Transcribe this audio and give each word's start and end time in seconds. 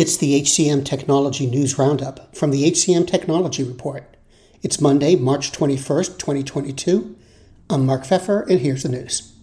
It's 0.00 0.16
the 0.16 0.40
HCM 0.40 0.86
Technology 0.86 1.44
News 1.44 1.78
Roundup 1.78 2.34
from 2.34 2.52
the 2.52 2.64
HCM 2.70 3.06
Technology 3.06 3.62
Report. 3.62 4.16
It's 4.62 4.80
Monday, 4.80 5.14
March 5.14 5.52
21st, 5.52 6.18
2022. 6.18 7.18
I'm 7.68 7.84
Mark 7.84 8.04
Feffer, 8.04 8.48
and 8.48 8.60
here's 8.60 8.84
the 8.84 8.88
news. 8.88 9.34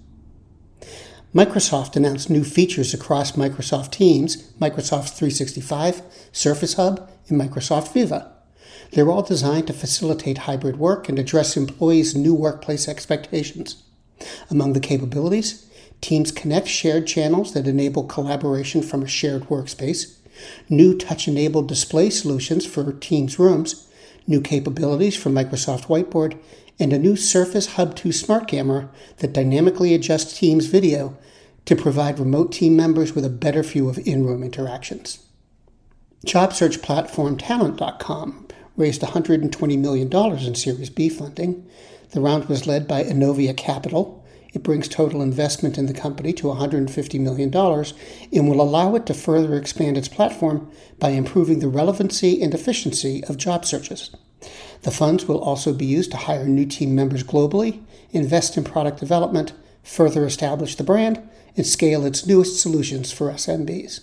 Microsoft 1.31 1.95
announced 1.95 2.31
new 2.31 2.43
features 2.43 2.91
across 2.91 3.33
Microsoft 3.33 3.91
Teams, 3.91 4.51
Microsoft 4.53 5.09
365, 5.09 6.01
Surface 6.31 6.73
Hub, 6.73 7.07
and 7.29 7.39
Microsoft 7.39 7.93
Viva. 7.93 8.33
They're 8.93 9.11
all 9.11 9.21
designed 9.21 9.67
to 9.67 9.73
facilitate 9.73 10.39
hybrid 10.39 10.77
work 10.79 11.07
and 11.07 11.19
address 11.19 11.55
employees' 11.55 12.15
new 12.15 12.33
workplace 12.33 12.87
expectations. 12.87 13.83
Among 14.49 14.73
the 14.73 14.79
capabilities, 14.79 15.67
Teams 16.01 16.31
connect 16.31 16.67
shared 16.67 17.07
channels 17.07 17.53
that 17.53 17.67
enable 17.67 18.03
collaboration 18.03 18.81
from 18.81 19.01
a 19.01 19.07
shared 19.07 19.43
workspace, 19.45 20.16
new 20.69 20.97
touch 20.97 21.27
enabled 21.27 21.67
display 21.67 22.09
solutions 22.09 22.65
for 22.65 22.93
Teams 22.93 23.39
rooms, 23.39 23.87
new 24.27 24.41
capabilities 24.41 25.15
for 25.15 25.29
Microsoft 25.29 25.85
Whiteboard, 25.85 26.39
and 26.79 26.93
a 26.93 26.99
new 26.99 27.15
Surface 27.15 27.73
Hub 27.73 27.95
2 27.95 28.11
smart 28.11 28.47
camera 28.47 28.89
that 29.17 29.33
dynamically 29.33 29.93
adjusts 29.93 30.37
Teams 30.37 30.67
video 30.67 31.17
to 31.65 31.75
provide 31.75 32.19
remote 32.19 32.51
team 32.51 32.75
members 32.75 33.13
with 33.13 33.25
a 33.25 33.29
better 33.29 33.63
view 33.63 33.89
of 33.89 33.99
in 34.07 34.25
room 34.25 34.43
interactions. 34.43 35.19
Job 36.25 36.53
search 36.53 36.81
platform 36.81 37.37
Talent.com 37.37 38.47
raised 38.75 39.01
$120 39.01 39.77
million 39.77 40.11
in 40.13 40.55
Series 40.55 40.89
B 40.89 41.09
funding. 41.09 41.67
The 42.11 42.21
round 42.21 42.45
was 42.45 42.67
led 42.67 42.87
by 42.87 43.03
Inovia 43.03 43.55
Capital, 43.55 44.16
it 44.53 44.63
brings 44.63 44.87
total 44.87 45.21
investment 45.21 45.77
in 45.77 45.85
the 45.85 45.93
company 45.93 46.33
to 46.33 46.47
$150 46.47 47.19
million 47.19 47.53
and 47.53 48.49
will 48.49 48.61
allow 48.61 48.95
it 48.95 49.05
to 49.05 49.13
further 49.13 49.55
expand 49.55 49.97
its 49.97 50.07
platform 50.07 50.71
by 50.99 51.09
improving 51.09 51.59
the 51.59 51.67
relevancy 51.67 52.41
and 52.41 52.53
efficiency 52.53 53.23
of 53.25 53.37
job 53.37 53.65
searches. 53.65 54.11
The 54.83 54.91
funds 54.91 55.27
will 55.27 55.39
also 55.39 55.73
be 55.73 55.85
used 55.85 56.11
to 56.11 56.17
hire 56.17 56.45
new 56.45 56.65
team 56.65 56.95
members 56.95 57.23
globally, 57.23 57.81
invest 58.11 58.57
in 58.57 58.63
product 58.63 58.99
development, 58.99 59.53
further 59.83 60.25
establish 60.25 60.75
the 60.75 60.83
brand, 60.83 61.21
and 61.55 61.65
scale 61.65 62.05
its 62.05 62.25
newest 62.25 62.61
solutions 62.61 63.11
for 63.11 63.31
SMBs. 63.31 64.01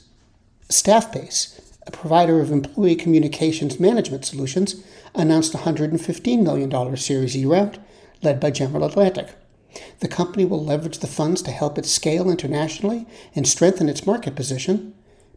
Staffbase, 0.68 1.60
a 1.86 1.90
provider 1.90 2.40
of 2.40 2.50
employee 2.50 2.96
communications 2.96 3.78
management 3.78 4.24
solutions, 4.24 4.82
announced 5.14 5.54
a 5.54 5.58
$115 5.58 6.42
million 6.42 6.96
Series 6.96 7.36
E 7.36 7.44
round 7.44 7.78
led 8.22 8.40
by 8.40 8.50
General 8.50 8.84
Atlantic. 8.84 9.28
The 10.00 10.08
company 10.08 10.44
will 10.44 10.64
leverage 10.64 10.98
the 10.98 11.06
funds 11.06 11.42
to 11.42 11.50
help 11.50 11.78
it 11.78 11.86
scale 11.86 12.30
internationally 12.30 13.06
and 13.34 13.46
strengthen 13.46 13.88
its 13.88 14.06
market 14.06 14.34
position. 14.34 14.94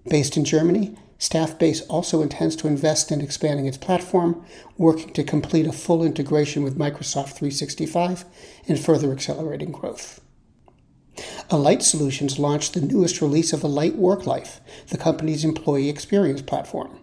Based 0.10 0.38
in 0.38 0.46
Germany, 0.46 0.98
Staffbase 1.20 1.82
also 1.90 2.22
intends 2.22 2.56
to 2.58 2.68
invest 2.68 3.12
in 3.12 3.22
expanding 3.22 3.66
its 3.66 3.78
platform, 3.78 4.46
working 4.78 5.12
to 5.14 5.24
complete 5.24 5.66
a 5.66 5.72
full 5.72 6.04
integration 6.04 6.64
with 6.64 6.78
Microsoft 6.78 7.34
365 7.34 8.26
and 8.68 8.80
further 8.80 9.12
accelerating 9.12 9.72
growth. 9.72 10.22
Alight 11.50 11.82
Solutions 11.82 12.38
launched 12.38 12.74
the 12.74 12.82
newest 12.82 13.22
release 13.22 13.52
of 13.52 13.64
Alight 13.64 13.98
WorkLife, 13.98 14.60
the 14.90 14.98
company's 14.98 15.44
employee 15.44 15.90
experience 15.90 16.42
platform. 16.44 17.00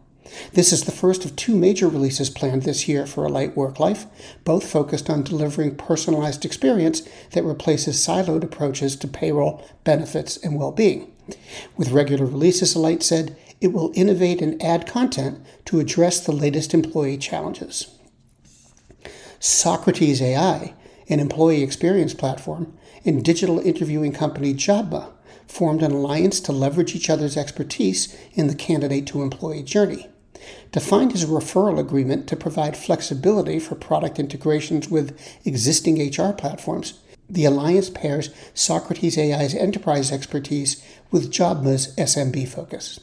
This 0.53 0.73
is 0.73 0.85
the 0.85 0.93
first 0.93 1.25
of 1.25 1.37
two 1.37 1.57
major 1.57 1.89
releases 1.89 2.31
planned 2.31 2.63
this 2.63 2.89
year 2.89 3.07
for 3.07 3.25
Alight 3.25 3.55
WorkLife, 3.55 4.07
both 4.45 4.71
focused 4.71 5.11
on 5.11 5.23
delivering 5.23 5.77
personalized 5.77 6.45
experience 6.45 7.03
that 7.33 7.45
replaces 7.45 7.97
siloed 7.97 8.43
approaches 8.43 8.97
to 8.97 9.09
payroll, 9.09 9.67
benefits, 9.85 10.37
and 10.37 10.59
well 10.59 10.73
being. 10.73 11.13
With 11.77 11.91
regular 11.91 12.25
releases, 12.27 12.75
Alight 12.75 13.03
said, 13.03 13.37
it 13.61 13.73
will 13.73 13.93
innovate 13.95 14.41
and 14.41 14.63
add 14.63 14.87
content 14.87 15.45
to 15.67 15.81
address 15.81 16.21
the 16.21 16.33
latest 16.33 16.75
employee 16.75 17.19
challenges. 17.19 17.99
Socrates 19.41 20.23
AI, 20.23 20.75
an 21.09 21.21
employee 21.21 21.63
experience 21.63 22.15
platform, 22.15 22.77
and 23.05 23.25
digital 23.25 23.59
interviewing 23.59 24.13
company 24.13 24.55
Jobma 24.55 25.11
formed 25.47 25.83
an 25.83 25.93
alliance 25.93 26.41
to 26.41 26.53
leverage 26.53 26.95
each 26.95 27.11
other's 27.11 27.37
expertise 27.37 28.17
in 28.33 28.47
the 28.47 28.55
candidate 28.55 29.07
to 29.09 29.23
employee 29.23 29.63
journey 29.63 30.09
defined 30.75 31.13
a 31.13 31.19
referral 31.19 31.79
agreement 31.79 32.27
to 32.27 32.35
provide 32.35 32.77
flexibility 32.77 33.61
for 33.61 33.77
product 33.77 34.19
integrations 34.19 34.89
with 34.89 35.17
existing 35.45 36.01
HR 36.11 36.33
platforms. 36.33 36.95
The 37.31 37.45
alliance 37.45 37.91
pairs 37.91 38.31
Socrates 38.55 39.17
AI's 39.17 39.55
enterprise 39.55 40.11
expertise 40.11 40.85
with 41.13 41.31
Jobma's 41.31 41.95
SMB 41.95 42.49
focus. 42.49 42.99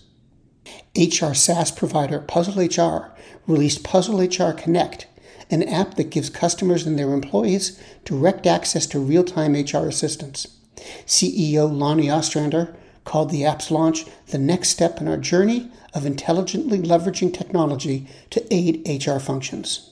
HR 0.97 1.33
SaaS 1.33 1.71
provider 1.71 2.19
Puzzle 2.19 2.61
HR 2.61 3.15
released 3.47 3.85
Puzzle 3.85 4.19
HR 4.19 4.51
Connect, 4.51 5.07
an 5.49 5.63
app 5.63 5.93
that 5.93 6.09
gives 6.09 6.29
customers 6.29 6.85
and 6.85 6.99
their 6.99 7.13
employees 7.13 7.81
direct 8.03 8.45
access 8.45 8.85
to 8.87 8.99
real 8.99 9.23
time 9.23 9.53
HR 9.53 9.87
assistance. 9.87 10.57
CEO 11.05 11.71
Lonnie 11.71 12.11
Ostrander 12.11 12.75
called 13.03 13.29
the 13.29 13.45
app's 13.45 13.71
launch 13.71 14.05
the 14.27 14.37
next 14.37 14.69
step 14.69 15.01
in 15.01 15.07
our 15.07 15.17
journey 15.17 15.71
of 15.93 16.05
intelligently 16.05 16.79
leveraging 16.79 17.33
technology 17.33 18.07
to 18.29 18.45
aid 18.53 18.87
HR 18.87 19.19
functions. 19.19 19.91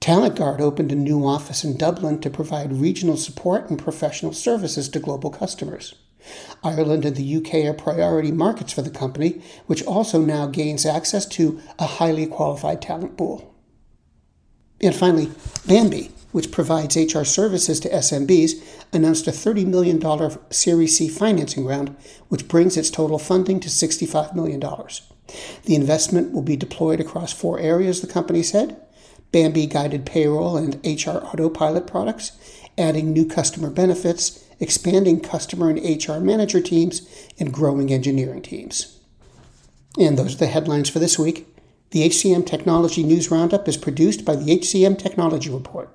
TalentGuard 0.00 0.60
opened 0.60 0.92
a 0.92 0.96
new 0.96 1.26
office 1.26 1.64
in 1.64 1.78
Dublin 1.78 2.20
to 2.20 2.28
provide 2.28 2.72
regional 2.74 3.16
support 3.16 3.70
and 3.70 3.78
professional 3.78 4.32
services 4.32 4.88
to 4.90 4.98
global 4.98 5.30
customers. 5.30 5.94
Ireland 6.62 7.04
and 7.04 7.16
the 7.16 7.36
UK 7.36 7.66
are 7.66 7.74
priority 7.74 8.32
markets 8.32 8.72
for 8.72 8.82
the 8.82 8.90
company, 8.90 9.42
which 9.66 9.82
also 9.84 10.20
now 10.20 10.46
gains 10.46 10.84
access 10.84 11.26
to 11.26 11.60
a 11.78 11.86
highly 11.86 12.26
qualified 12.26 12.82
talent 12.82 13.16
pool. 13.16 13.54
And 14.80 14.94
finally, 14.94 15.30
Bambee 15.66 16.10
which 16.34 16.50
provides 16.50 16.96
HR 16.96 17.22
services 17.22 17.78
to 17.78 17.88
SMBs, 17.88 18.60
announced 18.92 19.28
a 19.28 19.30
$30 19.30 19.64
million 19.66 20.02
Series 20.50 20.98
C 20.98 21.08
financing 21.08 21.64
round, 21.64 21.94
which 22.26 22.48
brings 22.48 22.76
its 22.76 22.90
total 22.90 23.20
funding 23.20 23.60
to 23.60 23.68
$65 23.68 24.34
million. 24.34 24.58
The 24.58 25.76
investment 25.76 26.32
will 26.32 26.42
be 26.42 26.56
deployed 26.56 26.98
across 26.98 27.32
four 27.32 27.60
areas, 27.60 28.00
the 28.00 28.12
company 28.12 28.42
said 28.42 28.76
Bambee 29.30 29.66
guided 29.66 30.06
payroll 30.06 30.56
and 30.56 30.74
HR 30.84 31.18
autopilot 31.24 31.86
products, 31.86 32.32
adding 32.76 33.12
new 33.12 33.26
customer 33.26 33.70
benefits, 33.70 34.44
expanding 34.58 35.20
customer 35.20 35.70
and 35.70 35.78
HR 35.78 36.18
manager 36.18 36.60
teams, 36.60 37.08
and 37.38 37.54
growing 37.54 37.92
engineering 37.92 38.42
teams. 38.42 38.98
And 40.00 40.18
those 40.18 40.34
are 40.34 40.38
the 40.38 40.46
headlines 40.48 40.90
for 40.90 40.98
this 40.98 41.16
week. 41.16 41.46
The 41.92 42.08
HCM 42.08 42.44
Technology 42.44 43.04
News 43.04 43.30
Roundup 43.30 43.68
is 43.68 43.76
produced 43.76 44.24
by 44.24 44.34
the 44.34 44.58
HCM 44.58 44.98
Technology 44.98 45.48
Report. 45.48 45.94